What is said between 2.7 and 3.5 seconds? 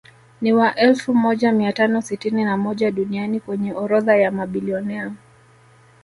duniani